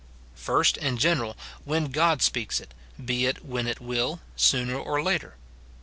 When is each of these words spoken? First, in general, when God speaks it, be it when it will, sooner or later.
First, 0.33 0.77
in 0.77 0.97
general, 0.97 1.37
when 1.63 1.91
God 1.91 2.23
speaks 2.23 2.59
it, 2.59 2.73
be 3.05 3.27
it 3.27 3.45
when 3.45 3.67
it 3.67 3.79
will, 3.79 4.19
sooner 4.35 4.79
or 4.79 5.03
later. 5.03 5.35